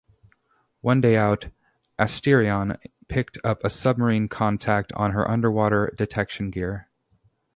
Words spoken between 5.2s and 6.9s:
underwater detection gear.